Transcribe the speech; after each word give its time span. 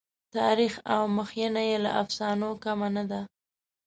تاریخ 0.35 0.73
او 0.93 1.01
مخینه 1.17 1.61
یې 1.69 1.77
له 1.85 1.91
افسانو 2.01 2.49
کمه 2.63 2.89
نه 2.95 3.03
ده. 3.09 3.21